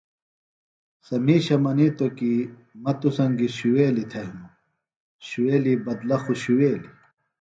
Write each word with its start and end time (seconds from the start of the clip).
سےۡ 1.05 1.21
مِیشہ 1.25 1.55
منِیتوۡ 1.63 2.13
کے 2.17 2.31
مہ 2.83 2.91
توۡ 2.99 3.13
سنگیۡ 3.17 3.53
شُوویلیۡ 3.57 4.09
تھےۡ 4.11 4.25
ہنوۡ، 4.27 4.53
شُوویلیۡ 5.27 5.81
بدلہ 5.85 6.17
خوۡ 6.23 6.39
شُوویلیۡ 6.43 6.93